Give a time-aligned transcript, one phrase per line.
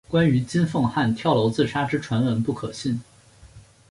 [0.09, 2.99] 关于金凤汉跳楼自杀之传闻不可信。